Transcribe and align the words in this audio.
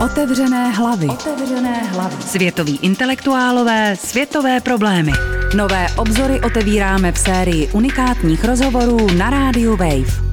Otevřené 0.00 0.70
hlavy. 0.70 1.06
Otevřené 1.06 1.82
hlavy. 1.82 2.22
Světoví 2.22 2.78
intelektuálové, 2.82 3.96
světové 3.96 4.60
problémy. 4.60 5.12
Nové 5.56 5.86
obzory 5.98 6.40
otevíráme 6.40 7.12
v 7.12 7.18
sérii 7.18 7.68
unikátních 7.68 8.44
rozhovorů 8.44 9.06
na 9.18 9.30
rádiu 9.30 9.76
Wave. 9.76 10.24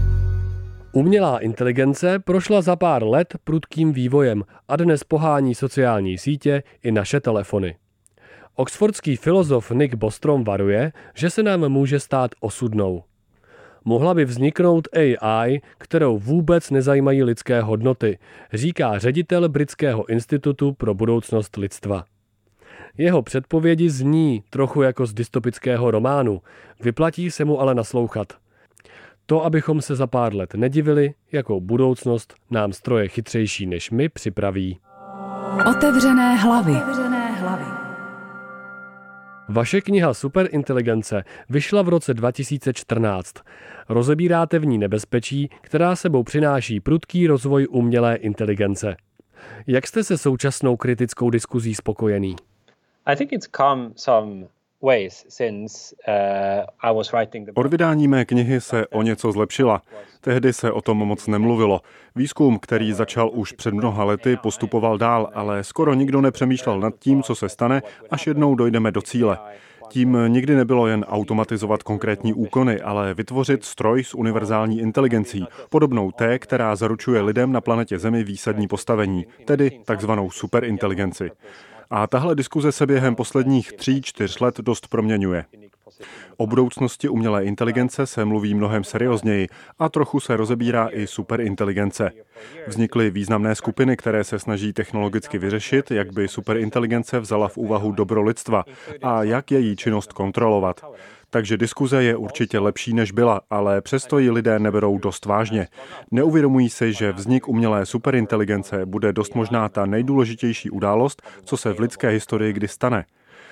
Umělá 0.92 1.40
inteligence 1.40 2.20
prošla 2.20 2.62
za 2.62 2.76
pár 2.76 3.04
let 3.04 3.36
prudkým 3.44 3.94
vývojem 3.94 4.44
a 4.68 4.76
dnes 4.76 5.04
pohání 5.04 5.56
sociální 5.56 6.18
sítě 6.18 6.64
i 6.84 6.92
naše 6.92 7.20
telefony. 7.20 7.76
Oxfordský 8.56 9.16
filozof 9.16 9.72
Nick 9.72 9.96
Bostrom 9.96 10.44
varuje, 10.44 10.92
že 11.16 11.30
se 11.30 11.44
nám 11.44 11.70
může 11.70 12.00
stát 12.00 12.32
osudnou. 12.40 13.04
Mohla 13.86 14.14
by 14.14 14.26
vzniknout 14.26 14.88
AI, 14.94 15.62
kterou 15.78 16.20
vůbec 16.20 16.70
nezajímají 16.72 17.24
lidské 17.24 17.62
hodnoty, 17.62 18.20
říká 18.54 18.98
ředitel 19.00 19.50
Britského 19.50 20.10
institutu 20.10 20.74
pro 20.74 20.94
budoucnost 20.94 21.58
lidstva. 21.58 22.06
Jeho 22.98 23.22
předpovědi 23.22 23.90
zní 23.90 24.44
trochu 24.50 24.82
jako 24.82 25.06
z 25.06 25.14
dystopického 25.14 25.92
románu, 25.92 26.42
vyplatí 26.84 27.32
se 27.32 27.46
mu 27.46 27.62
ale 27.62 27.76
naslouchat. 27.76 28.34
To, 29.26 29.46
abychom 29.46 29.82
se 29.82 29.96
za 29.96 30.08
pár 30.08 30.36
let 30.36 30.54
nedivili, 30.54 31.14
jakou 31.32 31.62
budoucnost 31.62 32.34
nám 32.50 32.74
stroje 32.74 33.08
chytřejší 33.08 33.66
než 33.66 33.92
my 33.92 34.10
připraví. 34.10 34.80
Otevřené 35.70 36.36
hlavy. 36.36 36.72
Otevřené. 36.72 37.21
Vaše 39.52 39.82
kniha 39.82 40.14
Superinteligence 40.14 41.24
vyšla 41.50 41.82
v 41.82 41.90
roce 41.90 42.14
2014. 42.14 43.36
Rozebíráte 43.90 44.60
v 44.60 44.66
ní 44.66 44.78
nebezpečí, 44.78 45.50
která 45.62 45.96
sebou 45.96 46.24
přináší 46.24 46.80
prudký 46.80 47.28
rozvoj 47.28 47.68
umělé 47.70 48.16
inteligence. 48.16 48.96
Jak 49.68 49.88
jste 49.88 50.04
se 50.04 50.18
současnou 50.18 50.78
kritickou 50.78 51.30
diskuzí 51.30 51.76
spokojený? 51.76 52.36
I 53.06 53.16
think 53.16 53.32
it's 53.32 53.50
come 53.58 53.92
some 53.96 54.48
Od 57.56 57.68
vydání 57.68 58.08
mé 58.08 58.26
knihy 58.26 58.62
se 58.62 58.88
o 58.88 59.02
něco 59.02 59.32
zlepšila. 59.32 59.82
Tehdy 60.22 60.54
se 60.54 60.72
o 60.72 60.82
tom 60.82 60.98
moc 60.98 61.28
nemluvilo. 61.28 61.82
Výzkum, 62.16 62.60
který 62.60 62.94
začal 62.94 63.30
už 63.34 63.52
před 63.52 63.74
mnoha 63.74 64.04
lety, 64.04 64.38
postupoval 64.38 64.98
dál, 64.98 65.30
ale 65.34 65.64
skoro 65.64 65.94
nikdo 65.94 66.22
nepřemýšlel 66.22 66.80
nad 66.80 66.94
tím, 67.00 67.24
co 67.24 67.36
se 67.36 67.50
stane, 67.50 67.82
až 68.12 68.28
jednou 68.28 68.56
dojdeme 68.56 68.92
do 68.92 69.02
cíle. 69.02 69.38
Tím 69.90 70.18
nikdy 70.28 70.56
nebylo 70.56 70.88
jen 70.88 71.06
automatizovat 71.08 71.84
konkrétní 71.84 72.34
úkony, 72.34 72.82
ale 72.82 73.14
vytvořit 73.14 73.66
stroj 73.66 74.04
s 74.04 74.14
univerzální 74.14 74.80
inteligencí, 74.80 75.46
podobnou 75.70 76.12
té, 76.12 76.40
která 76.40 76.76
zaručuje 76.76 77.22
lidem 77.22 77.52
na 77.52 77.62
planetě 77.62 78.00
Zemi 78.00 78.24
výsadní 78.24 78.68
postavení, 78.68 79.26
tedy 79.46 79.80
takzvanou 79.86 80.32
superinteligenci. 80.32 81.32
A 81.92 82.08
tahle 82.08 82.36
diskuze 82.36 82.72
se 82.72 82.86
během 82.86 83.16
posledních 83.16 83.74
tří, 83.74 84.02
čtyř 84.02 84.40
let 84.40 84.58
dost 84.60 84.88
proměňuje. 84.88 85.46
O 86.38 86.48
budoucnosti 86.48 87.10
umělé 87.10 87.46
inteligence 87.46 88.08
se 88.08 88.26
mluví 88.26 88.54
mnohem 88.54 88.84
seriózněji 88.84 89.48
a 89.80 89.90
trochu 89.90 90.20
se 90.20 90.38
rozebírá 90.38 90.90
i 90.92 91.08
superinteligence. 91.08 92.12
Vznikly 92.68 93.10
významné 93.10 93.56
skupiny, 93.56 93.98
které 93.98 94.24
se 94.24 94.40
snaží 94.40 94.74
technologicky 94.74 95.38
vyřešit, 95.38 95.92
jak 95.92 96.14
by 96.14 96.28
superinteligence 96.28 97.20
vzala 97.20 97.48
v 97.48 97.58
úvahu 97.58 97.92
dobro 97.92 98.24
lidstva 98.24 98.64
a 99.02 99.24
jak 99.24 99.52
její 99.52 99.76
činnost 99.76 100.14
kontrolovat. 100.14 100.86
Takže 101.34 101.58
diskuze 101.58 102.04
je 102.04 102.16
určitě 102.16 102.60
lepší, 102.60 102.94
než 102.94 103.12
byla, 103.12 103.42
ale 103.50 103.82
přesto 103.82 104.20
ji 104.20 104.32
lidé 104.32 104.60
neberou 104.60 104.98
dost 104.98 105.26
vážně. 105.26 105.68
Neuvědomují 106.12 106.70
si, 106.70 106.94
že 106.94 107.12
vznik 107.12 107.48
umělé 107.48 107.86
superinteligence 107.86 108.86
bude 108.86 109.14
dost 109.14 109.36
možná 109.36 109.70
ta 109.70 109.86
nejdůležitější 109.86 110.70
událost, 110.70 111.22
co 111.44 111.58
se 111.58 111.74
v 111.74 111.80
lidské 111.80 112.10
historii 112.10 112.54
kdy 112.54 112.68
stane. 112.68 113.06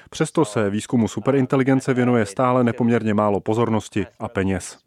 Přesto 0.09 0.45
se 0.45 0.69
výzkumu 0.69 1.07
superinteligence 1.07 1.93
věnuje 1.93 2.25
stále 2.25 2.63
nepoměrně 2.63 3.13
málo 3.13 3.39
pozornosti 3.39 4.05
a 4.19 4.27
peněz. 4.27 4.77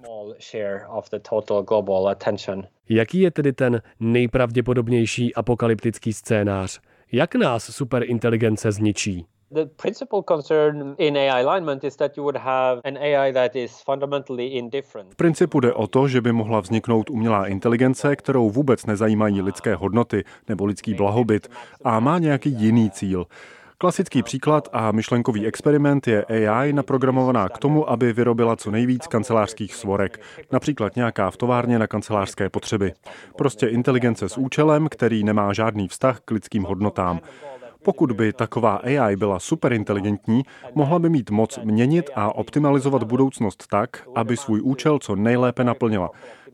Jaký 2.88 3.20
je 3.20 3.30
tedy 3.30 3.52
ten 3.52 3.82
nejpravděpodobnější 4.00 5.34
apokalyptický 5.34 6.12
scénář? 6.12 6.80
Jak 7.12 7.34
nás 7.34 7.64
superinteligence 7.64 8.72
zničí? 8.72 9.26
The 9.54 9.66
principal 9.76 10.22
concern 10.22 10.94
in 10.98 11.16
AI 11.16 11.42
alignment 11.42 11.84
is 11.84 11.96
that 11.96 12.16
you 12.16 12.22
would 12.22 12.36
have 12.36 12.80
an 12.84 12.96
AI 12.96 13.32
that 13.32 13.56
is 13.56 13.82
fundamentally 13.82 14.46
indifferent. 14.46 15.12
V 15.12 15.16
principu 15.16 15.60
jde 15.60 15.72
o 15.72 15.86
to, 15.86 16.08
že 16.08 16.20
by 16.20 16.32
mohla 16.32 16.60
vzniknout 16.60 17.10
umělá 17.10 17.46
inteligence, 17.46 18.16
kterou 18.16 18.50
vůbec 18.50 18.86
nezajímají 18.86 19.42
lidské 19.42 19.74
hodnoty 19.74 20.24
nebo 20.48 20.64
lidský 20.64 20.94
blahobyt 20.94 21.48
a 21.84 22.00
má 22.00 22.18
nějaký 22.18 22.50
jiný 22.50 22.90
cíl. 22.90 23.26
Klasický 23.78 24.22
příklad 24.22 24.68
a 24.72 24.92
myšlenkový 24.92 25.46
experiment 25.46 26.06
je 26.06 26.24
AI 26.24 26.72
naprogramovaná 26.72 27.48
k 27.48 27.58
tomu, 27.58 27.90
aby 27.90 28.12
vyrobila 28.12 28.56
co 28.56 28.70
nejvíc 28.70 29.06
kancelářských 29.06 29.74
svorek, 29.74 30.20
například 30.52 30.96
nějaká 30.96 31.30
v 31.30 31.36
továrně 31.36 31.78
na 31.78 31.86
kancelářské 31.86 32.48
potřeby. 32.48 32.92
Prostě 33.36 33.66
inteligence 33.66 34.28
s 34.28 34.38
účelem, 34.38 34.88
který 34.88 35.24
nemá 35.24 35.52
žádný 35.52 35.88
vztah 35.88 36.20
k 36.24 36.30
lidským 36.30 36.62
hodnotám. 36.62 37.20
Pokud 37.82 38.12
by 38.12 38.32
taková 38.32 38.76
AI 38.76 39.16
byla 39.16 39.38
superinteligentní, 39.38 40.42
mohla 40.74 40.98
by 40.98 41.08
mít 41.08 41.30
moc 41.30 41.58
měnit 41.64 42.10
a 42.14 42.34
optimalizovat 42.34 43.02
budoucnost 43.02 43.66
tak, 43.70 44.08
aby 44.14 44.36
svůj 44.36 44.60
účel 44.60 44.98
co 44.98 45.16
nejlépe 45.16 45.64
naplnila. 45.64 46.10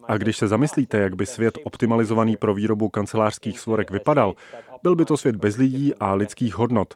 A 0.09 0.17
když 0.17 0.37
se 0.37 0.49
zamyslíte, 0.49 0.99
jak 0.99 1.17
by 1.17 1.27
svět 1.27 1.59
optimalizovaný 1.65 2.37
pro 2.37 2.55
výrobu 2.55 2.89
kancelářských 2.89 3.61
svorek 3.61 3.91
vypadal, 3.91 4.35
byl 4.83 4.97
by 4.97 5.05
to 5.05 5.17
svět 5.17 5.37
bez 5.37 5.57
lidí 5.57 5.95
a 6.01 6.15
lidských 6.15 6.55
hodnot. 6.55 6.95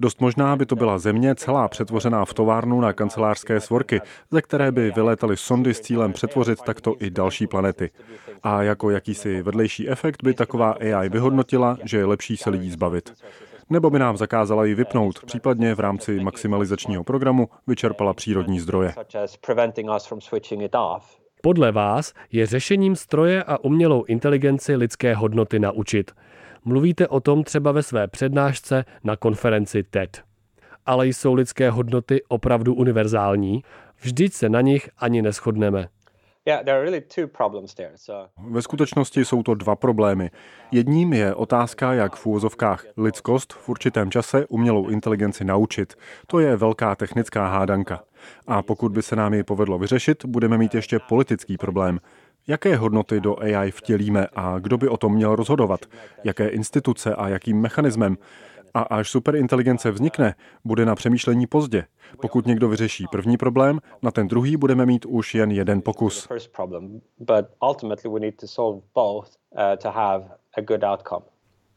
Dost 0.00 0.20
možná 0.20 0.56
by 0.56 0.66
to 0.66 0.76
byla 0.76 0.98
země 0.98 1.34
celá 1.34 1.68
přetvořená 1.68 2.24
v 2.24 2.34
továrnu 2.34 2.80
na 2.80 2.92
kancelářské 2.92 3.60
svorky, 3.60 4.00
ze 4.30 4.42
které 4.42 4.72
by 4.72 4.90
vylétaly 4.90 5.36
sondy 5.36 5.74
s 5.74 5.80
cílem 5.80 6.12
přetvořit 6.12 6.62
takto 6.62 6.94
i 7.00 7.10
další 7.10 7.46
planety. 7.46 7.90
A 8.42 8.62
jako 8.62 8.90
jakýsi 8.90 9.42
vedlejší 9.42 9.88
efekt 9.88 10.22
by 10.22 10.34
taková 10.34 10.70
AI 10.70 11.08
vyhodnotila, 11.08 11.78
že 11.84 11.98
je 11.98 12.04
lepší 12.04 12.36
se 12.36 12.50
lidí 12.50 12.70
zbavit 12.70 13.12
nebo 13.70 13.90
by 13.90 13.98
nám 13.98 14.16
zakázala 14.16 14.64
ji 14.64 14.74
vypnout, 14.74 15.24
případně 15.24 15.74
v 15.74 15.80
rámci 15.80 16.20
maximalizačního 16.20 17.04
programu 17.04 17.48
vyčerpala 17.66 18.14
přírodní 18.14 18.60
zdroje. 18.60 18.94
Podle 21.42 21.72
vás 21.72 22.12
je 22.32 22.46
řešením 22.46 22.96
stroje 22.96 23.44
a 23.44 23.64
umělou 23.64 24.04
inteligenci 24.04 24.76
lidské 24.76 25.14
hodnoty 25.14 25.58
naučit. 25.58 26.10
Mluvíte 26.64 27.08
o 27.08 27.20
tom 27.20 27.44
třeba 27.44 27.72
ve 27.72 27.82
své 27.82 28.08
přednášce 28.08 28.84
na 29.04 29.16
konferenci 29.16 29.82
TED. 29.82 30.22
Ale 30.86 31.06
jsou 31.06 31.34
lidské 31.34 31.70
hodnoty 31.70 32.22
opravdu 32.28 32.74
univerzální? 32.74 33.62
Vždyť 34.00 34.32
se 34.32 34.48
na 34.48 34.60
nich 34.60 34.90
ani 34.98 35.22
neschodneme. 35.22 35.88
Ve 38.50 38.62
skutečnosti 38.62 39.24
jsou 39.24 39.42
to 39.42 39.54
dva 39.54 39.76
problémy. 39.76 40.30
Jedním 40.70 41.12
je 41.12 41.34
otázka, 41.34 41.92
jak 41.92 42.16
v 42.16 42.26
úvozovkách 42.26 42.84
lidskost 42.96 43.52
v 43.52 43.68
určitém 43.68 44.10
čase 44.10 44.46
umělou 44.46 44.88
inteligenci 44.88 45.44
naučit. 45.44 45.94
To 46.26 46.38
je 46.38 46.56
velká 46.56 46.94
technická 46.94 47.48
hádanka. 47.48 48.02
A 48.46 48.62
pokud 48.62 48.92
by 48.92 49.02
se 49.02 49.16
nám 49.16 49.34
ji 49.34 49.42
povedlo 49.42 49.78
vyřešit, 49.78 50.24
budeme 50.24 50.58
mít 50.58 50.74
ještě 50.74 50.98
politický 50.98 51.56
problém. 51.56 52.00
Jaké 52.46 52.76
hodnoty 52.76 53.20
do 53.20 53.42
AI 53.42 53.70
vtělíme 53.70 54.26
a 54.36 54.58
kdo 54.58 54.78
by 54.78 54.88
o 54.88 54.96
tom 54.96 55.14
měl 55.14 55.36
rozhodovat? 55.36 55.80
Jaké 56.24 56.48
instituce 56.48 57.14
a 57.14 57.28
jakým 57.28 57.60
mechanismem? 57.60 58.16
A 58.74 58.80
až 58.82 59.10
superinteligence 59.10 59.90
vznikne, 59.90 60.34
bude 60.64 60.84
na 60.86 60.94
přemýšlení 60.94 61.46
pozdě. 61.46 61.84
Pokud 62.20 62.46
někdo 62.46 62.68
vyřeší 62.68 63.04
první 63.10 63.36
problém, 63.36 63.80
na 64.02 64.10
ten 64.10 64.28
druhý 64.28 64.56
budeme 64.56 64.86
mít 64.86 65.04
už 65.04 65.34
jen 65.34 65.50
jeden 65.50 65.82
pokus. 65.82 66.28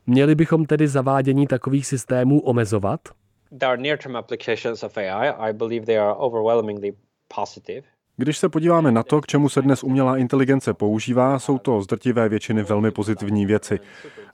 Měli 0.08 0.36
bychom 0.36 0.66
tedy 0.66 0.88
zavádění 0.88 1.48
takových 1.48 1.88
systémů 1.88 2.40
omezovat? 2.42 3.00
There 3.50 3.72
are 3.72 3.82
near-term 3.82 4.16
applications 4.16 4.84
of 4.84 4.98
AI. 4.98 5.30
I 5.30 5.54
believe 5.54 5.86
they 5.86 5.98
are 6.00 6.14
overwhelmingly 6.14 6.94
positive. 7.36 7.88
Když 8.20 8.38
se 8.38 8.50
podíváme 8.50 8.92
na 8.92 9.04
to, 9.04 9.22
k 9.22 9.28
čemu 9.28 9.50
se 9.50 9.62
dnes 9.62 9.84
umělá 9.84 10.18
inteligence 10.18 10.74
používá, 10.74 11.40
jsou 11.40 11.58
to 11.58 11.82
z 11.82 11.88
drtivé 11.88 12.30
většiny 12.30 12.64
velmi 12.64 12.92
pozitivní 12.92 13.46
věci. 13.46 13.80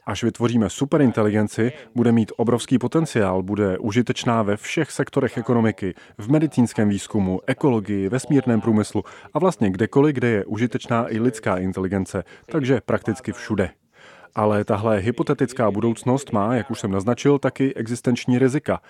Až 0.06 0.24
vytvoříme 0.24 0.70
superinteligenci, 0.70 1.72
bude 1.96 2.12
mít 2.12 2.32
obrovský 2.38 2.80
potenciál, 2.80 3.44
bude 3.44 3.78
užitečná 3.78 4.42
ve 4.42 4.58
všech 4.58 4.92
sektorech 4.92 5.38
ekonomiky, 5.38 5.94
v 6.18 6.32
medicínském 6.32 6.90
výzkumu, 6.90 7.40
ekologii, 7.48 8.10
vesmírném 8.10 8.62
průmyslu 8.62 9.04
a 9.34 9.40
vlastně 9.40 9.70
kdekoliv, 9.70 10.16
kde 10.16 10.28
je 10.28 10.46
užitečná 10.46 11.14
i 11.14 11.20
lidská 11.20 11.58
inteligence, 11.58 12.24
takže 12.46 12.82
prakticky 12.86 13.32
všude. 13.32 13.70
Ale 14.36 14.64
tahle 14.64 14.98
hypotetická 14.98 15.72
budoucnost 15.72 16.32
má, 16.32 16.56
jak 16.56 16.72
už 16.72 16.80
jsem 16.80 16.92
naznačil, 16.92 17.40
taky 17.40 17.74
existenční 17.76 18.40
rizika. 18.40 18.82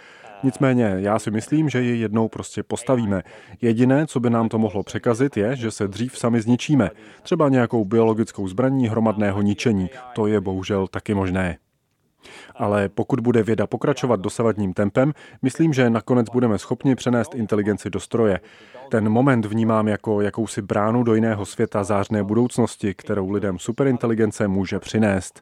Nicméně 0.43 0.95
já 0.97 1.19
si 1.19 1.31
myslím, 1.31 1.69
že 1.69 1.81
ji 1.81 1.99
jednou 1.99 2.27
prostě 2.27 2.63
postavíme. 2.63 3.23
Jediné, 3.61 4.07
co 4.07 4.19
by 4.19 4.29
nám 4.29 4.49
to 4.49 4.59
mohlo 4.59 4.83
překazit, 4.83 5.37
je, 5.37 5.55
že 5.55 5.71
se 5.71 5.87
dřív 5.87 6.17
sami 6.17 6.41
zničíme. 6.41 6.89
Třeba 7.23 7.49
nějakou 7.49 7.85
biologickou 7.85 8.47
zbraní 8.47 8.87
hromadného 8.87 9.41
ničení. 9.41 9.89
To 10.15 10.27
je 10.27 10.41
bohužel 10.41 10.87
taky 10.87 11.13
možné. 11.13 11.57
Ale 12.55 12.89
pokud 12.89 13.19
bude 13.19 13.43
věda 13.43 13.67
pokračovat 13.67 14.19
dosavadním 14.19 14.73
tempem, 14.73 15.13
myslím, 15.41 15.73
že 15.73 15.89
nakonec 15.89 16.29
budeme 16.29 16.57
schopni 16.57 16.95
přenést 16.95 17.35
inteligenci 17.35 17.89
do 17.89 17.99
stroje. 17.99 18.39
Ten 18.89 19.09
moment 19.09 19.45
vnímám 19.45 19.87
jako 19.87 20.21
jakousi 20.21 20.61
bránu 20.61 21.03
do 21.03 21.15
jiného 21.15 21.45
světa 21.45 21.83
zářné 21.83 22.23
budoucnosti, 22.23 22.93
kterou 22.93 23.31
lidem 23.31 23.59
superinteligence 23.59 24.47
může 24.47 24.79
přinést 24.79 25.41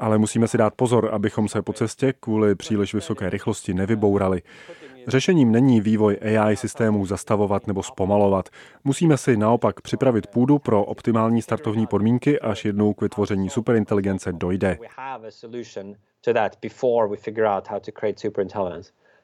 ale 0.00 0.18
musíme 0.18 0.48
si 0.48 0.58
dát 0.58 0.74
pozor, 0.74 1.08
abychom 1.12 1.48
se 1.48 1.62
po 1.62 1.72
cestě 1.72 2.14
kvůli 2.20 2.54
příliš 2.54 2.94
vysoké 2.94 3.30
rychlosti 3.30 3.74
nevybourali. 3.74 4.42
Řešením 5.06 5.52
není 5.52 5.80
vývoj 5.80 6.18
AI 6.22 6.56
systémů 6.56 7.06
zastavovat 7.06 7.66
nebo 7.66 7.82
zpomalovat. 7.82 8.48
Musíme 8.84 9.16
si 9.16 9.36
naopak 9.36 9.80
připravit 9.80 10.26
půdu 10.26 10.58
pro 10.58 10.84
optimální 10.84 11.42
startovní 11.42 11.86
podmínky, 11.86 12.40
až 12.40 12.64
jednou 12.64 12.94
k 12.94 13.00
vytvoření 13.02 13.50
superinteligence 13.50 14.32
dojde. 14.32 14.78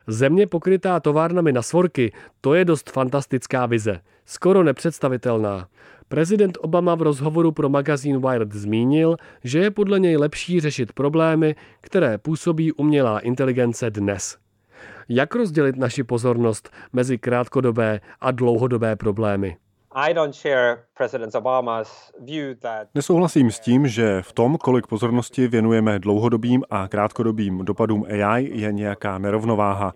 Země 0.06 0.46
pokrytá 0.46 1.00
továrnami 1.00 1.52
na 1.52 1.62
svorky, 1.62 2.12
to 2.40 2.54
je 2.54 2.64
dost 2.64 2.90
fantastická 2.90 3.66
vize. 3.66 4.00
Skoro 4.26 4.62
nepředstavitelná. 4.62 5.68
Prezident 6.08 6.58
Obama 6.60 6.94
v 6.94 7.02
rozhovoru 7.02 7.52
pro 7.52 7.68
magazín 7.68 8.20
Wired 8.20 8.52
zmínil, 8.52 9.16
že 9.44 9.58
je 9.58 9.70
podle 9.70 10.00
něj 10.00 10.16
lepší 10.16 10.60
řešit 10.60 10.92
problémy, 10.92 11.54
které 11.80 12.18
působí 12.18 12.72
umělá 12.72 13.20
inteligence 13.20 13.90
dnes. 13.90 14.36
Jak 15.08 15.34
rozdělit 15.34 15.76
naši 15.76 16.04
pozornost 16.04 16.70
mezi 16.92 17.18
krátkodobé 17.18 18.00
a 18.20 18.30
dlouhodobé 18.30 18.96
problémy? 18.96 19.56
Nesouhlasím 22.94 23.50
s 23.50 23.60
tím, 23.60 23.86
že 23.86 24.22
v 24.22 24.32
tom, 24.32 24.56
kolik 24.56 24.86
pozornosti 24.86 25.48
věnujeme 25.48 25.98
dlouhodobým 25.98 26.62
a 26.70 26.88
krátkodobým 26.88 27.64
dopadům 27.64 28.06
AI, 28.08 28.50
je 28.54 28.72
nějaká 28.72 29.18
nerovnováha. 29.18 29.94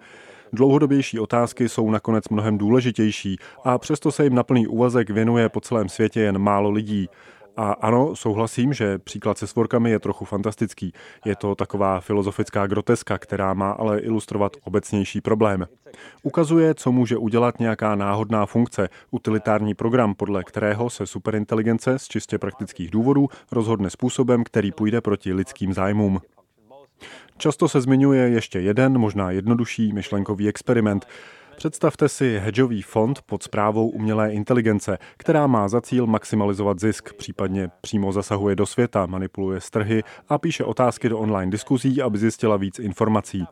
Dlouhodobější 0.54 1.20
otázky 1.20 1.68
jsou 1.68 1.90
nakonec 1.90 2.28
mnohem 2.28 2.58
důležitější 2.58 3.36
a 3.64 3.78
přesto 3.78 4.12
se 4.12 4.24
jim 4.24 4.34
na 4.34 4.42
plný 4.42 4.66
úvazek 4.66 5.10
věnuje 5.10 5.48
po 5.48 5.60
celém 5.60 5.88
světě 5.88 6.20
jen 6.20 6.38
málo 6.38 6.70
lidí. 6.70 7.08
A 7.56 7.72
ano, 7.72 8.16
souhlasím, 8.16 8.72
že 8.72 8.98
příklad 8.98 9.38
se 9.38 9.46
svorkami 9.46 9.90
je 9.90 9.98
trochu 9.98 10.24
fantastický. 10.24 10.92
Je 11.24 11.36
to 11.36 11.54
taková 11.54 12.00
filozofická 12.00 12.66
groteska, 12.66 13.18
která 13.18 13.54
má 13.54 13.70
ale 13.70 14.00
ilustrovat 14.00 14.56
obecnější 14.64 15.20
problém. 15.20 15.66
Ukazuje, 16.22 16.74
co 16.74 16.92
může 16.92 17.16
udělat 17.16 17.60
nějaká 17.60 17.94
náhodná 17.94 18.46
funkce, 18.46 18.88
utilitární 19.10 19.74
program, 19.74 20.14
podle 20.14 20.44
kterého 20.44 20.90
se 20.90 21.06
superinteligence 21.06 21.98
z 21.98 22.08
čistě 22.08 22.38
praktických 22.38 22.90
důvodů 22.90 23.28
rozhodne 23.52 23.90
způsobem, 23.90 24.44
který 24.44 24.72
půjde 24.72 25.00
proti 25.00 25.32
lidským 25.32 25.72
zájmům. 25.72 26.20
Často 27.36 27.68
se 27.68 27.80
zmiňuje 27.80 28.28
ještě 28.28 28.60
jeden, 28.60 28.98
možná 28.98 29.30
jednodušší 29.30 29.92
myšlenkový 29.92 30.48
experiment. 30.48 31.06
Představte 31.56 32.08
si 32.08 32.38
hedžový 32.38 32.82
fond 32.82 33.22
pod 33.26 33.42
zprávou 33.42 33.88
umělé 33.88 34.32
inteligence, 34.32 34.98
která 35.16 35.46
má 35.46 35.68
za 35.68 35.80
cíl 35.80 36.06
maximalizovat 36.06 36.80
zisk, 36.80 37.12
případně 37.12 37.68
přímo 37.80 38.12
zasahuje 38.12 38.56
do 38.56 38.66
světa, 38.66 39.06
manipuluje 39.06 39.60
strhy 39.60 40.02
a 40.28 40.38
píše 40.38 40.64
otázky 40.64 41.08
do 41.08 41.18
online 41.18 41.50
diskuzí, 41.50 42.02
aby 42.02 42.18
zjistila 42.18 42.56
víc 42.56 42.78
informací. 42.78 43.44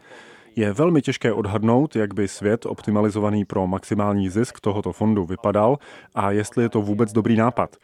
Je 0.57 0.73
velmi 0.73 1.03
těžké 1.03 1.33
odhadnout, 1.33 1.97
jak 1.97 2.15
by 2.15 2.29
svět 2.29 2.67
optimalizovaný 2.67 3.45
pro 3.45 3.67
maximální 3.67 4.29
zisk 4.29 4.61
tohoto 4.61 4.93
fondu 4.93 5.25
vypadal 5.25 5.79
a 6.15 6.31
jestli 6.31 6.63
je 6.63 6.69
to 6.69 6.83
vůbec 6.83 7.13
dobrý 7.13 7.37
nápad. 7.37 7.77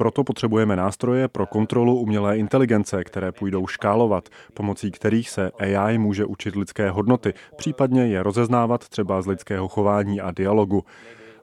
Proto 0.00 0.24
potřebujeme 0.24 0.76
nástroje 0.76 1.28
pro 1.28 1.46
kontrolu 1.46 1.98
umělé 1.98 2.38
inteligence, 2.38 3.04
které 3.04 3.32
půjdou 3.32 3.66
škálovat, 3.66 4.28
pomocí 4.54 4.90
kterých 4.90 5.30
se 5.30 5.50
AI 5.50 5.98
může 5.98 6.24
učit 6.24 6.56
lidské 6.56 6.90
hodnoty, 6.90 7.34
případně 7.56 8.06
je 8.06 8.22
rozeznávat 8.22 8.88
třeba 8.88 9.22
z 9.22 9.26
lidského 9.26 9.68
chování 9.68 10.20
a 10.20 10.30
dialogu. 10.30 10.84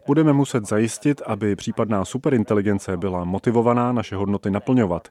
Budeme 0.07 0.33
muset 0.33 0.67
zajistit, 0.67 1.21
aby 1.25 1.55
případná 1.55 2.05
superinteligence 2.05 2.97
byla 2.97 3.23
motivovaná 3.23 3.91
naše 3.91 4.15
hodnoty 4.15 4.51
naplňovat. 4.51 5.07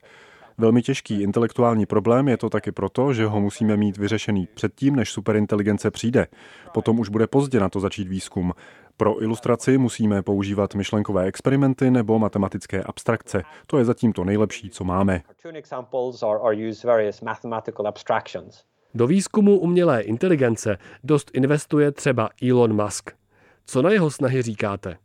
Velmi 0.58 0.82
těžký 0.82 1.22
intelektuální 1.22 1.86
problém 1.86 2.28
je 2.28 2.36
to 2.36 2.50
taky 2.50 2.72
proto, 2.72 3.12
že 3.12 3.26
ho 3.26 3.40
musíme 3.40 3.76
mít 3.76 3.96
vyřešený 3.96 4.48
předtím, 4.54 4.96
než 4.96 5.10
superinteligence 5.10 5.90
přijde. 5.90 6.26
Potom 6.74 6.98
už 6.98 7.08
bude 7.08 7.26
pozdě 7.26 7.60
na 7.60 7.68
to 7.68 7.80
začít 7.80 8.08
výzkum. 8.08 8.52
Pro 8.96 9.22
ilustraci 9.22 9.78
musíme 9.78 10.22
používat 10.22 10.74
myšlenkové 10.74 11.24
experimenty 11.24 11.90
nebo 11.90 12.18
matematické 12.18 12.82
abstrakce. 12.82 13.42
To 13.66 13.78
je 13.78 13.84
zatím 13.84 14.12
to 14.12 14.24
nejlepší, 14.24 14.70
co 14.70 14.84
máme. 14.84 15.22
Do 18.94 19.06
výzkumu 19.06 19.58
umělé 19.58 20.02
inteligence 20.02 20.78
dost 21.04 21.30
investuje 21.34 21.92
třeba 21.92 22.28
Elon 22.50 22.82
Musk. 22.84 23.10
Co 23.66 23.82
na 23.82 23.90
jeho 23.90 24.10
snahy 24.10 24.42
říkáte? 24.42 24.96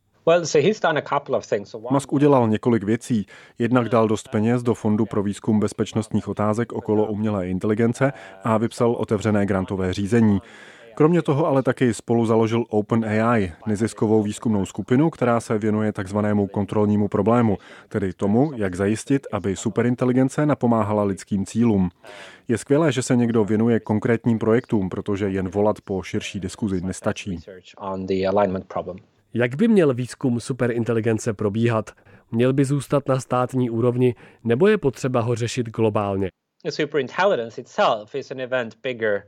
Musk 1.89 2.13
udělal 2.13 2.47
několik 2.47 2.83
věcí. 2.83 3.25
Jednak 3.59 3.89
dal 3.89 4.07
dost 4.07 4.27
peněz 4.27 4.63
do 4.63 4.73
Fondu 4.73 5.05
pro 5.05 5.23
výzkum 5.23 5.59
bezpečnostních 5.59 6.27
otázek 6.27 6.73
okolo 6.73 7.05
umělé 7.05 7.49
inteligence 7.49 8.13
a 8.43 8.57
vypsal 8.57 8.91
otevřené 8.91 9.45
grantové 9.45 9.93
řízení. 9.93 10.41
Kromě 10.99 11.21
toho 11.21 11.47
ale 11.47 11.63
taky 11.63 11.93
spolu 11.93 12.25
založil 12.25 12.65
OpenAI, 12.69 13.51
neziskovou 13.67 14.23
výzkumnou 14.23 14.65
skupinu, 14.65 15.09
která 15.09 15.39
se 15.39 15.57
věnuje 15.57 15.91
takzvanému 15.91 16.47
kontrolnímu 16.47 17.07
problému, 17.07 17.57
tedy 17.89 18.13
tomu, 18.13 18.51
jak 18.55 18.75
zajistit, 18.75 19.27
aby 19.31 19.55
superinteligence 19.55 20.45
napomáhala 20.45 21.03
lidským 21.03 21.45
cílům. 21.45 21.89
Je 22.47 22.57
skvělé, 22.57 22.91
že 22.91 23.01
se 23.01 23.15
někdo 23.15 23.45
věnuje 23.45 23.79
konkrétním 23.79 24.39
projektům, 24.39 24.89
protože 24.89 25.29
jen 25.29 25.49
volat 25.49 25.81
po 25.81 26.03
širší 26.03 26.39
diskuzi 26.39 26.81
nestačí. 26.81 27.39
Jak 29.33 29.55
by 29.55 29.67
měl 29.67 29.93
výzkum 29.93 30.39
superinteligence 30.39 31.33
probíhat? 31.33 31.91
Měl 32.31 32.53
by 32.53 32.65
zůstat 32.65 33.07
na 33.07 33.19
státní 33.19 33.69
úrovni, 33.69 34.15
nebo 34.43 34.67
je 34.67 34.77
potřeba 34.77 35.21
ho 35.21 35.35
řešit 35.35 35.69
globálně? 35.69 36.29
Superintelligence 36.69 37.61
itself 37.61 38.15
is 38.15 38.31
an 38.31 38.39
event 38.39 38.75
bigger 38.83 39.23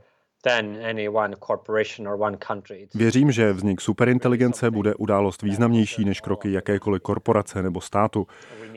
Věřím, 2.94 3.32
že 3.32 3.52
vznik 3.52 3.80
superinteligence 3.80 4.70
bude 4.70 4.94
událost 4.94 5.42
významnější 5.42 6.04
než 6.04 6.20
kroky 6.20 6.52
jakékoliv 6.52 7.02
korporace 7.02 7.62
nebo 7.62 7.80
státu. 7.80 8.26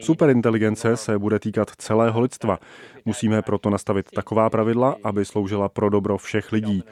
Superinteligence 0.01 0.97
se 0.97 1.19
bude 1.19 1.39
týkat 1.39 1.71
celého 1.77 2.21
lidstva. 2.21 2.59
Musíme 3.05 3.41
proto 3.41 3.69
nastavit 3.69 4.11
taková 4.15 4.49
pravidla, 4.49 4.95
aby 5.03 5.25
sloužila 5.25 5.69
pro 5.69 5.89
dobro 5.89 6.17
všech 6.17 6.51
lidí. 6.51 6.83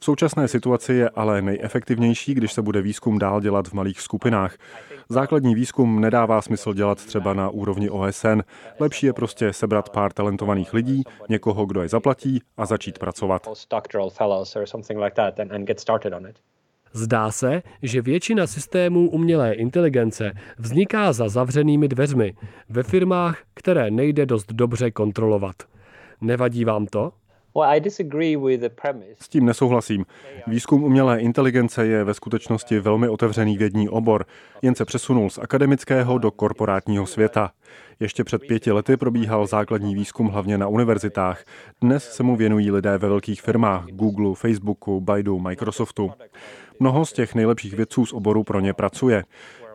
V 0.00 0.04
současné 0.04 0.48
situaci 0.48 0.92
je 0.92 1.08
ale 1.08 1.42
nejefektivnější, 1.42 2.34
když 2.34 2.52
se 2.52 2.62
bude 2.62 2.82
výzkum 2.82 3.18
dál 3.18 3.40
dělat 3.40 3.68
v 3.68 3.72
malých 3.72 4.00
skupinách. 4.00 4.56
Základní 5.08 5.54
výzkum 5.54 6.00
nedává 6.00 6.42
smysl 6.42 6.74
dělat 6.74 7.04
třeba 7.04 7.34
na 7.34 7.48
úrovni 7.48 7.90
OSN. 7.90 8.40
Lepší 8.80 9.06
je 9.06 9.12
prostě 9.12 9.52
sebrat 9.52 9.90
pár 9.90 10.12
talentovaných 10.12 10.74
lidí, 10.74 11.02
někoho, 11.28 11.66
kdo 11.66 11.82
je 11.82 11.88
zaplatí 11.88 12.42
a 12.56 12.66
začít 12.66 12.98
pracovat. 12.98 13.48
Zdá 16.92 17.30
se, 17.30 17.62
že 17.82 18.02
většina 18.02 18.46
systémů 18.46 19.10
umělé 19.10 19.54
inteligence 19.54 20.32
vzniká 20.58 21.12
za 21.12 21.28
zavřenými 21.28 21.88
dveřmi 21.88 22.34
ve 22.68 22.82
firmách, 22.82 23.38
které 23.54 23.90
nejde 23.90 24.26
dost 24.26 24.52
dobře 24.52 24.90
kontrolovat. 24.90 25.56
Nevadí 26.20 26.64
vám 26.64 26.86
to? 26.86 27.12
S 29.20 29.28
tím 29.28 29.44
nesouhlasím. 29.44 30.04
Výzkum 30.46 30.84
umělé 30.84 31.20
inteligence 31.20 31.86
je 31.86 32.04
ve 32.04 32.14
skutečnosti 32.14 32.80
velmi 32.80 33.08
otevřený 33.08 33.58
vědní 33.58 33.88
obor, 33.88 34.26
jen 34.62 34.74
se 34.74 34.84
přesunul 34.84 35.30
z 35.30 35.38
akademického 35.38 36.18
do 36.18 36.30
korporátního 36.30 37.06
světa. 37.06 37.50
Ještě 38.00 38.24
před 38.24 38.42
pěti 38.46 38.72
lety 38.72 38.96
probíhal 38.96 39.46
základní 39.46 39.94
výzkum 39.94 40.28
hlavně 40.28 40.58
na 40.58 40.68
univerzitách. 40.68 41.44
Dnes 41.80 42.12
se 42.12 42.22
mu 42.22 42.36
věnují 42.36 42.70
lidé 42.70 42.98
ve 42.98 43.08
velkých 43.08 43.42
firmách 43.42 43.84
Google, 43.86 44.34
Facebooku, 44.34 45.00
Baidu, 45.00 45.38
Microsoftu. 45.38 46.12
Mnoho 46.80 47.06
z 47.06 47.12
těch 47.12 47.34
nejlepších 47.34 47.74
vědců 47.74 48.06
z 48.06 48.12
oboru 48.12 48.44
pro 48.44 48.60
ně 48.60 48.72
pracuje. 48.72 49.24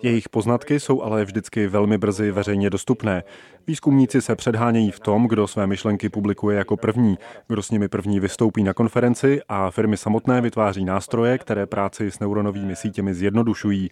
Jejich 0.04 0.30
poznatky 0.30 0.80
jsou 0.80 1.02
ale 1.02 1.26
vždycky 1.26 1.68
velmi 1.68 1.98
brzy 1.98 2.32
veřejně 2.32 2.70
dostupné. 2.70 3.24
Výzkumníci 3.68 4.22
se 4.22 4.36
předhánějí 4.36 4.92
v 4.92 5.00
tom, 5.00 5.28
kdo 5.28 5.48
své 5.48 5.68
myšlenky 5.68 6.10
publikuje 6.10 6.58
jako 6.58 6.78
první, 6.78 7.18
kdo 7.48 7.64
s 7.64 7.72
nimi 7.72 7.88
první 7.88 8.20
vystoupí 8.20 8.64
na 8.64 8.74
konferenci 8.74 9.42
a 9.50 9.72
firmy 9.72 9.98
samotné 9.98 10.42
vytváří 10.42 10.86
nástroje, 10.86 11.38
které 11.38 11.66
práci 11.66 12.12
s 12.12 12.20
neuronovými 12.20 12.76
sítěmi 12.76 13.14
zjednodušují. 13.14 13.92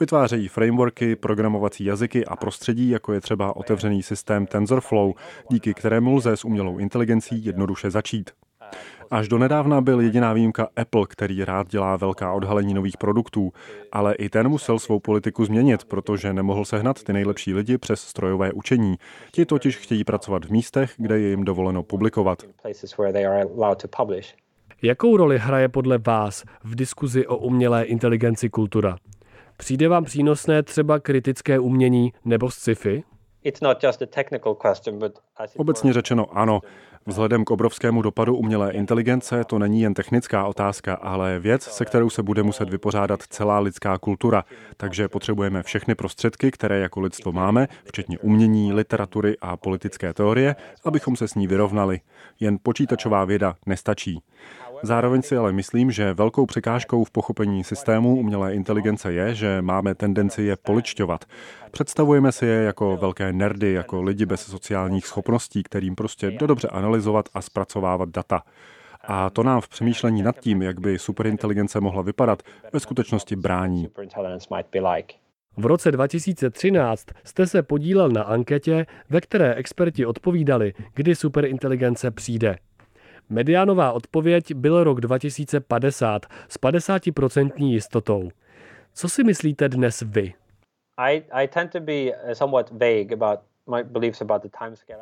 Vytvářejí 0.00 0.48
frameworky, 0.48 1.16
programovací 1.16 1.84
jazyky 1.84 2.24
a 2.24 2.36
prostředí, 2.36 2.90
jako 2.90 3.12
je 3.12 3.20
třeba 3.20 3.56
otevřený 3.56 4.02
systém 4.02 4.46
TensorFlow, 4.46 5.12
díky 5.50 5.74
kterému 5.74 6.14
lze 6.14 6.36
s 6.36 6.44
umělou 6.44 6.78
inteligencí 6.78 7.44
jednoduše 7.44 7.90
začít. 7.90 8.30
Až 9.10 9.28
do 9.28 9.38
nedávna 9.38 9.80
byl 9.80 10.00
jediná 10.00 10.32
výjimka 10.32 10.68
Apple, 10.76 11.06
který 11.08 11.44
rád 11.44 11.68
dělá 11.68 11.96
velká 11.96 12.32
odhalení 12.32 12.74
nových 12.74 12.96
produktů, 12.96 13.52
ale 13.92 14.14
i 14.14 14.28
ten 14.28 14.48
musel 14.48 14.78
svou 14.78 15.00
politiku 15.00 15.44
změnit, 15.44 15.84
protože 15.84 16.32
nemohl 16.32 16.64
sehnat 16.64 17.02
ty 17.02 17.12
nejlepší 17.12 17.54
lidi 17.54 17.78
přes 17.78 18.00
strojové 18.00 18.52
učení. 18.52 18.96
Ti 19.32 19.46
totiž 19.46 19.76
chtějí 19.76 20.04
pracovat 20.04 20.44
v 20.44 20.50
místech, 20.50 20.94
kde 20.96 21.18
je 21.18 21.28
jim 21.28 21.44
dovoleno 21.44 21.82
publikovat. 21.82 22.38
Jakou 24.82 25.16
roli 25.16 25.38
hraje 25.38 25.68
podle 25.68 25.98
vás 25.98 26.44
v 26.64 26.74
diskuzi 26.74 27.26
o 27.26 27.36
umělé 27.36 27.84
inteligenci 27.84 28.50
kultura? 28.50 28.96
Přijde 29.56 29.88
vám 29.88 30.04
přínosné 30.04 30.62
třeba 30.62 30.98
kritické 30.98 31.58
umění 31.58 32.12
nebo 32.24 32.50
sci-fi? 32.50 33.04
Obecně 35.56 35.92
řečeno 35.92 36.38
ano. 36.38 36.60
Vzhledem 37.08 37.44
k 37.44 37.50
obrovskému 37.50 38.02
dopadu 38.02 38.36
umělé 38.36 38.72
inteligence 38.72 39.44
to 39.44 39.58
není 39.58 39.80
jen 39.80 39.94
technická 39.94 40.46
otázka, 40.46 40.94
ale 40.94 41.38
věc, 41.38 41.62
se 41.62 41.84
kterou 41.84 42.10
se 42.10 42.22
bude 42.22 42.42
muset 42.42 42.70
vypořádat 42.70 43.22
celá 43.22 43.58
lidská 43.58 43.98
kultura. 43.98 44.44
Takže 44.76 45.08
potřebujeme 45.08 45.62
všechny 45.62 45.94
prostředky, 45.94 46.50
které 46.50 46.78
jako 46.78 47.00
lidstvo 47.00 47.32
máme, 47.32 47.68
včetně 47.84 48.18
umění, 48.18 48.72
literatury 48.72 49.36
a 49.40 49.56
politické 49.56 50.14
teorie, 50.14 50.56
abychom 50.84 51.16
se 51.16 51.28
s 51.28 51.34
ní 51.34 51.46
vyrovnali. 51.46 52.00
Jen 52.40 52.58
počítačová 52.62 53.24
věda 53.24 53.56
nestačí. 53.66 54.22
Zároveň 54.82 55.22
si 55.22 55.36
ale 55.36 55.52
myslím, 55.52 55.90
že 55.90 56.14
velkou 56.14 56.46
překážkou 56.46 57.04
v 57.04 57.10
pochopení 57.10 57.64
systému 57.64 58.16
umělé 58.16 58.54
inteligence 58.54 59.12
je, 59.12 59.34
že 59.34 59.62
máme 59.62 59.94
tendenci 59.94 60.42
je 60.42 60.56
poličťovat. 60.56 61.24
Představujeme 61.70 62.32
si 62.32 62.46
je 62.46 62.62
jako 62.62 62.96
velké 62.96 63.32
nerdy, 63.32 63.72
jako 63.72 64.02
lidi 64.02 64.26
bez 64.26 64.40
sociálních 64.40 65.06
schopností, 65.06 65.62
kterým 65.62 65.94
prostě 65.94 66.30
do 66.30 66.46
dobře 66.46 66.68
analyzovat 66.68 67.28
a 67.34 67.40
zpracovávat 67.40 68.08
data. 68.08 68.42
A 69.04 69.30
to 69.30 69.42
nám 69.42 69.60
v 69.60 69.68
přemýšlení 69.68 70.22
nad 70.22 70.40
tím, 70.40 70.62
jak 70.62 70.80
by 70.80 70.98
superinteligence 70.98 71.80
mohla 71.80 72.02
vypadat, 72.02 72.42
ve 72.72 72.80
skutečnosti 72.80 73.36
brání. 73.36 73.88
V 75.56 75.66
roce 75.66 75.92
2013 75.92 77.06
jste 77.24 77.46
se 77.46 77.62
podílel 77.62 78.08
na 78.08 78.22
anketě, 78.22 78.86
ve 79.10 79.20
které 79.20 79.54
experti 79.54 80.06
odpovídali, 80.06 80.72
kdy 80.94 81.14
superinteligence 81.14 82.10
přijde. 82.10 82.56
Mediánová 83.30 83.92
odpověď 83.92 84.54
byl 84.54 84.84
rok 84.84 85.00
2050 85.00 86.26
s 86.48 86.60
50% 86.60 87.50
jistotou. 87.64 88.28
Co 88.94 89.08
si 89.08 89.24
myslíte 89.24 89.68
dnes 89.68 90.02
vy? 90.06 90.34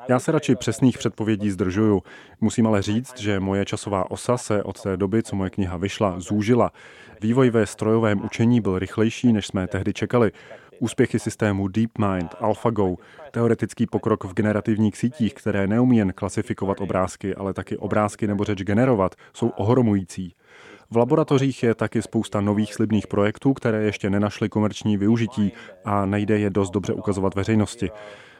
Já 0.09 0.19
se 0.19 0.33
radši 0.33 0.55
přesných 0.55 0.99
předpovědí 0.99 1.51
zdržuju. 1.51 2.03
Musím 2.41 2.67
ale 2.67 2.83
říct, 2.83 3.19
že 3.19 3.41
moje 3.41 3.65
časová 3.65 4.11
osa 4.11 4.37
se 4.37 4.63
od 4.63 4.83
té 4.83 4.97
doby, 4.97 5.23
co 5.23 5.37
moje 5.37 5.51
kniha 5.51 5.77
vyšla, 5.77 6.21
zúžila. 6.21 6.73
Vývoj 7.21 7.51
ve 7.51 7.67
strojovém 7.67 8.25
učení 8.25 8.61
byl 8.61 8.79
rychlejší, 8.79 9.33
než 9.33 9.47
jsme 9.47 9.67
tehdy 9.67 9.93
čekali. 9.93 10.33
Úspěchy 10.79 11.19
systému 11.19 11.69
DeepMind, 11.69 12.35
AlphaGo, 12.41 12.97
teoretický 13.31 13.87
pokrok 13.87 14.25
v 14.25 14.35
generativních 14.35 14.97
sítích, 14.97 15.35
které 15.35 15.67
neumí 15.67 15.97
jen 15.97 16.13
klasifikovat 16.13 16.81
obrázky, 16.81 17.35
ale 17.35 17.55
taky 17.55 17.77
obrázky 17.77 18.27
nebo 18.27 18.45
řeč 18.45 18.63
generovat, 18.63 19.15
jsou 19.33 19.49
ohromující. 19.49 20.35
V 20.91 20.97
laboratořích 20.97 21.63
je 21.63 21.75
taky 21.75 22.03
spousta 22.03 22.41
nových 22.41 22.75
slibných 22.75 23.07
projektů, 23.07 23.55
které 23.55 23.83
ještě 23.83 24.11
nenašly 24.11 24.49
komerční 24.49 24.97
využití 24.97 25.53
a 25.85 26.07
nejde 26.07 26.39
je 26.39 26.51
dost 26.51 26.71
dobře 26.71 26.93
ukazovat 26.93 27.35
veřejnosti. 27.35 27.91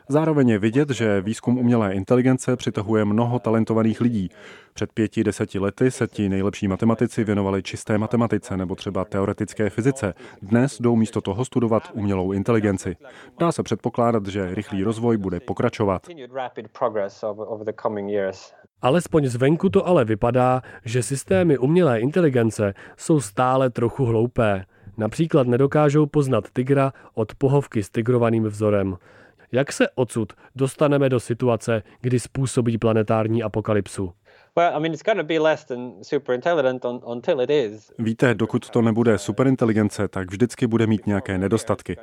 Zároveň 0.09 0.49
je 0.49 0.59
vidět, 0.59 0.91
že 0.91 1.21
výzkum 1.21 1.59
umělé 1.59 1.95
inteligence 1.95 2.57
přitahuje 2.57 3.05
mnoho 3.05 3.39
talentovaných 3.39 4.01
lidí. 4.01 4.31
Před 4.75 4.93
pěti, 4.93 5.25
deseti 5.25 5.59
lety 5.59 5.91
se 5.91 6.07
ti 6.07 6.29
nejlepší 6.29 6.69
matematici 6.69 7.25
věnovali 7.25 7.63
čisté 7.63 7.99
matematice 7.99 8.57
nebo 8.57 8.75
třeba 8.75 9.05
teoretické 9.05 9.71
fyzice. 9.71 10.15
Dnes 10.43 10.81
jdou 10.81 10.97
místo 10.97 11.21
toho 11.21 11.45
studovat 11.45 11.83
umělou 11.93 12.33
inteligenci. 12.33 12.97
Dá 13.41 13.53
se 13.53 13.63
předpokládat, 13.63 14.27
že 14.27 14.55
rychlý 14.55 14.85
rozvoj 14.85 15.17
bude 15.17 15.41
pokračovat. 15.41 16.03
Alespoň 18.83 19.27
zvenku 19.27 19.69
to 19.69 19.87
ale 19.87 20.05
vypadá, 20.05 20.63
že 20.85 21.03
systémy 21.03 21.59
umělé 21.59 22.01
inteligence 22.01 22.75
jsou 22.97 23.21
stále 23.21 23.71
trochu 23.71 24.05
hloupé. 24.05 24.65
Například 24.97 25.47
nedokážou 25.47 26.07
poznat 26.07 26.45
tygra 26.53 26.93
od 27.15 27.35
pohovky 27.35 27.83
s 27.83 27.91
tigrovaným 27.91 28.45
vzorem. 28.45 28.97
Jak 29.53 29.73
se 29.73 29.89
odsud 29.95 30.33
dostaneme 30.57 31.09
do 31.09 31.21
situace, 31.21 31.83
kdy 32.01 32.21
způsobí 32.21 32.79
planetární 32.79 33.43
apokalypsu? 33.43 34.13
Víte, 37.99 38.35
dokud 38.35 38.71
to 38.71 38.83
nebude 38.83 39.19
superinteligence, 39.19 40.09
tak 40.09 40.31
vždycky 40.31 40.67
bude 40.67 40.87
mít 40.87 41.07
nějaké 41.07 41.39
nedostatky. 41.39 41.97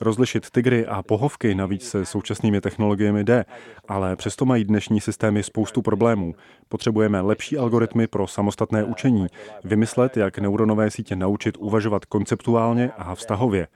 Rozlišit 0.00 0.50
tygry 0.50 0.86
a 0.86 1.02
pohovky 1.02 1.54
navíc 1.54 1.88
se 1.88 2.06
současnými 2.06 2.60
technologiemi 2.60 3.24
jde, 3.24 3.44
ale 3.88 4.16
přesto 4.16 4.44
mají 4.44 4.64
dnešní 4.64 5.00
systémy 5.00 5.42
spoustu 5.42 5.82
problémů. 5.82 6.34
Potřebujeme 6.68 7.20
lepší 7.20 7.58
algoritmy 7.58 8.06
pro 8.06 8.26
samostatné 8.26 8.84
učení, 8.84 9.26
vymyslet, 9.64 10.16
jak 10.16 10.38
neuronové 10.38 10.90
sítě 10.90 11.16
naučit 11.16 11.56
uvažovat 11.58 12.04
konceptuálně 12.04 12.90
a 12.98 13.14
vztahově. 13.14 13.68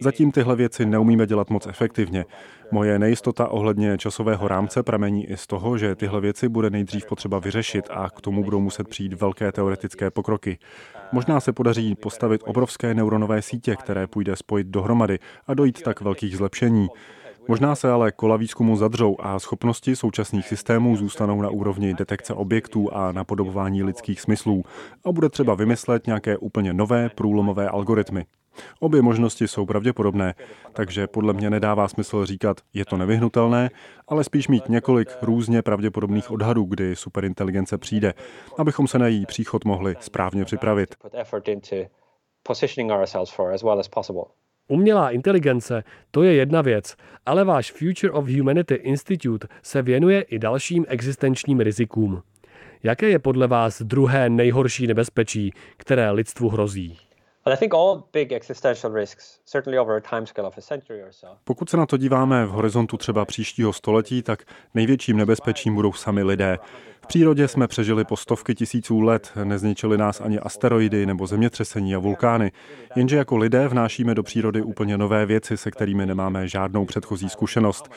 Zatím 0.00 0.32
tyhle 0.32 0.56
věci 0.56 0.86
neumíme 0.86 1.26
dělat 1.26 1.50
moc 1.50 1.66
efektivně. 1.66 2.24
Moje 2.70 2.98
nejistota 2.98 3.48
ohledně 3.48 3.98
časového 3.98 4.48
rámce 4.48 4.82
pramení 4.82 5.26
i 5.30 5.36
z 5.36 5.46
toho, 5.46 5.78
že 5.78 5.96
tyhle 5.96 6.20
věci 6.20 6.48
bude 6.48 6.70
nejdřív 6.70 7.06
potřeba 7.06 7.38
vyřešit 7.38 7.88
a 7.90 8.10
k 8.10 8.20
tomu 8.20 8.44
budou 8.44 8.60
muset 8.60 8.88
přijít 8.88 9.12
velké 9.12 9.52
teoretické 9.52 10.10
pokroky. 10.10 10.58
Možná 11.12 11.40
se 11.40 11.52
podaří 11.52 11.94
postavit 11.94 12.40
obrovské 12.44 12.94
neuronové 12.94 13.42
sítě, 13.42 13.76
které 13.76 14.06
půjde 14.06 14.36
spojit 14.36 14.66
dohromady 14.66 15.18
a 15.46 15.54
dojít 15.54 15.82
tak 15.82 16.00
velkých 16.00 16.36
zlepšení. 16.36 16.88
Možná 17.48 17.74
se 17.74 17.90
ale 17.90 18.12
kola 18.12 18.36
výzkumu 18.36 18.76
zadřou 18.76 19.16
a 19.20 19.38
schopnosti 19.38 19.96
současných 19.96 20.48
systémů 20.48 20.96
zůstanou 20.96 21.42
na 21.42 21.50
úrovni 21.50 21.94
detekce 21.94 22.34
objektů 22.34 22.94
a 22.94 23.12
napodobování 23.12 23.82
lidských 23.82 24.20
smyslů 24.20 24.62
a 25.04 25.12
bude 25.12 25.28
třeba 25.28 25.54
vymyslet 25.54 26.06
nějaké 26.06 26.36
úplně 26.36 26.72
nové 26.72 27.08
průlomové 27.08 27.68
algoritmy. 27.68 28.24
Obě 28.80 29.02
možnosti 29.02 29.48
jsou 29.48 29.66
pravděpodobné, 29.66 30.34
takže 30.72 31.06
podle 31.06 31.32
mě 31.32 31.50
nedává 31.50 31.88
smysl 31.88 32.26
říkat, 32.26 32.60
je 32.74 32.84
to 32.84 32.96
nevyhnutelné, 32.96 33.70
ale 34.08 34.24
spíš 34.24 34.48
mít 34.48 34.68
několik 34.68 35.08
různě 35.22 35.62
pravděpodobných 35.62 36.30
odhadů, 36.30 36.64
kdy 36.64 36.96
superinteligence 36.96 37.78
přijde, 37.78 38.14
abychom 38.58 38.88
se 38.88 38.98
na 38.98 39.06
její 39.06 39.26
příchod 39.26 39.64
mohli 39.64 39.96
správně 40.00 40.44
připravit. 40.44 40.94
Umělá 44.68 45.10
inteligence, 45.10 45.84
to 46.10 46.22
je 46.22 46.34
jedna 46.34 46.62
věc, 46.62 46.96
ale 47.26 47.44
váš 47.44 47.72
Future 47.72 48.12
of 48.12 48.28
Humanity 48.28 48.74
Institute 48.74 49.48
se 49.62 49.82
věnuje 49.82 50.22
i 50.22 50.38
dalším 50.38 50.84
existenčním 50.88 51.60
rizikům. 51.60 52.22
Jaké 52.82 53.08
je 53.08 53.18
podle 53.18 53.46
vás 53.46 53.82
druhé 53.82 54.30
nejhorší 54.30 54.86
nebezpečí, 54.86 55.52
které 55.76 56.10
lidstvu 56.10 56.48
hrozí? 56.48 57.09
Pokud 61.44 61.70
se 61.70 61.76
na 61.76 61.86
to 61.86 61.96
díváme 61.96 62.46
v 62.46 62.50
horizontu 62.50 62.96
třeba 62.96 63.24
příštího 63.24 63.72
století, 63.72 64.22
tak 64.22 64.44
největším 64.74 65.16
nebezpečím 65.16 65.74
budou 65.74 65.92
sami 65.92 66.22
lidé. 66.22 66.58
V 67.02 67.06
přírodě 67.06 67.48
jsme 67.48 67.68
přežili 67.68 68.04
po 68.04 68.16
stovky 68.16 68.54
tisíců 68.54 69.00
let, 69.00 69.32
nezničili 69.44 69.98
nás 69.98 70.20
ani 70.20 70.38
asteroidy 70.38 71.06
nebo 71.06 71.26
zemětřesení 71.26 71.94
a 71.94 71.98
vulkány, 71.98 72.52
jenže 72.96 73.16
jako 73.16 73.36
lidé 73.36 73.68
vnášíme 73.68 74.14
do 74.14 74.22
přírody 74.22 74.62
úplně 74.62 74.98
nové 74.98 75.26
věci, 75.26 75.56
se 75.56 75.70
kterými 75.70 76.06
nemáme 76.06 76.48
žádnou 76.48 76.84
předchozí 76.84 77.28
zkušenost. 77.28 77.90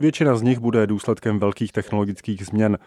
Většina 0.00 0.36
z 0.36 0.42
nich 0.42 0.58
bude 0.58 0.86
důsledkem 0.86 1.38
velkých 1.38 1.72
technologických 1.72 2.46
změn. 2.46 2.78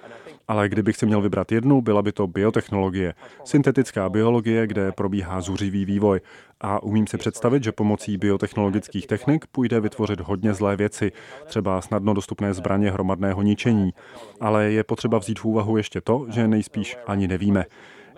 Ale 0.47 0.69
kdybych 0.69 0.97
si 0.97 1.05
měl 1.05 1.21
vybrat 1.21 1.51
jednu, 1.51 1.81
byla 1.81 2.01
by 2.01 2.11
to 2.11 2.27
biotechnologie. 2.27 3.13
Syntetická 3.43 4.09
biologie, 4.09 4.67
kde 4.67 4.91
probíhá 4.91 5.41
zuřivý 5.41 5.85
vývoj. 5.85 6.21
A 6.61 6.83
umím 6.83 7.07
si 7.07 7.17
představit, 7.17 7.63
že 7.63 7.71
pomocí 7.71 8.17
biotechnologických 8.17 9.07
technik 9.07 9.45
půjde 9.47 9.79
vytvořit 9.79 10.19
hodně 10.19 10.53
zlé 10.53 10.75
věci, 10.75 11.11
třeba 11.45 11.81
snadno 11.81 12.13
dostupné 12.13 12.53
zbraně 12.53 12.91
hromadného 12.91 13.41
ničení. 13.41 13.93
Ale 14.39 14.71
je 14.71 14.83
potřeba 14.83 15.17
vzít 15.17 15.39
v 15.39 15.45
úvahu 15.45 15.77
ještě 15.77 16.01
to, 16.01 16.25
že 16.29 16.47
nejspíš 16.47 16.97
ani 17.07 17.27
nevíme. 17.27 17.65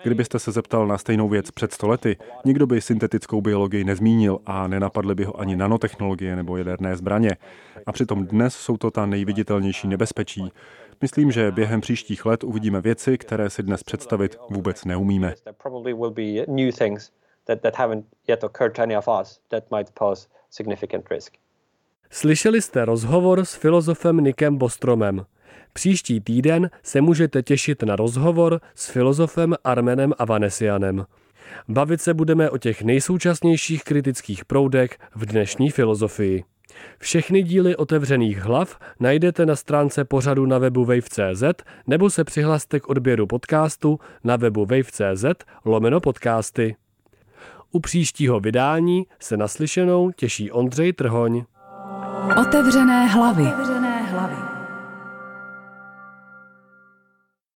Kdybyste 0.06 0.38
se 0.38 0.52
zeptal 0.52 0.86
na 0.86 0.98
stejnou 0.98 1.28
věc 1.28 1.50
před 1.50 1.72
stolety, 1.72 2.16
nikdo 2.44 2.66
by 2.66 2.80
syntetickou 2.80 3.40
biologii 3.40 3.84
nezmínil 3.84 4.38
a 4.46 4.66
nenapadly 4.66 5.14
by 5.14 5.24
ho 5.24 5.40
ani 5.40 5.56
nanotechnologie 5.56 6.36
nebo 6.36 6.56
jaderné 6.56 6.96
zbraně. 6.96 7.36
A 7.86 7.92
přitom 7.92 8.26
dnes 8.26 8.54
jsou 8.54 8.76
to 8.76 8.90
ta 8.90 9.06
nejviditelnější 9.06 9.88
nebezpečí. 9.88 10.52
Myslím, 11.02 11.32
že 11.32 11.52
během 11.52 11.80
příštích 11.80 12.26
let 12.26 12.44
uvidíme 12.44 12.80
věci, 12.80 13.18
které 13.18 13.50
si 13.50 13.62
dnes 13.62 13.82
představit 13.82 14.36
vůbec 14.50 14.84
neumíme. 14.84 15.34
Slyšeli 22.10 22.62
jste 22.62 22.84
rozhovor 22.84 23.44
s 23.44 23.54
filozofem 23.54 24.16
Nikem 24.16 24.56
Bostromem. 24.56 25.26
Příští 25.76 26.20
týden 26.20 26.70
se 26.82 27.00
můžete 27.00 27.42
těšit 27.42 27.82
na 27.82 27.96
rozhovor 27.96 28.60
s 28.74 28.90
filozofem 28.90 29.54
Armenem 29.64 30.12
Avanesianem. 30.18 31.04
Bavit 31.68 32.00
se 32.00 32.14
budeme 32.14 32.50
o 32.50 32.58
těch 32.58 32.82
nejsoučasnějších 32.82 33.84
kritických 33.84 34.44
proudech 34.44 34.98
v 35.14 35.26
dnešní 35.26 35.70
filozofii. 35.70 36.44
Všechny 36.98 37.42
díly 37.42 37.76
otevřených 37.76 38.38
hlav 38.38 38.78
najdete 39.00 39.46
na 39.46 39.56
stránce 39.56 40.04
pořadu 40.04 40.46
na 40.46 40.58
webu 40.58 40.84
wave.cz 40.84 41.44
nebo 41.86 42.10
se 42.10 42.24
přihlaste 42.24 42.80
k 42.80 42.88
odběru 42.88 43.26
podcastu 43.26 44.00
na 44.24 44.36
webu 44.36 44.66
wave.cz 44.66 45.24
lomeno 45.64 46.00
podcasty. 46.00 46.76
U 47.72 47.80
příštího 47.80 48.40
vydání 48.40 49.06
se 49.20 49.36
naslyšenou 49.36 50.10
těší 50.10 50.50
Ondřej 50.50 50.92
Trhoň. 50.92 51.44
Otevřené 52.40 53.06
hlavy. 53.06 53.46
Otevřené 53.46 54.02
hlavy. 54.02 54.45